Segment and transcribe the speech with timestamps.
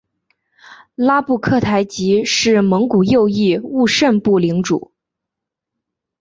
[0.95, 4.91] 拉布克台吉是蒙古右翼兀慎部领主。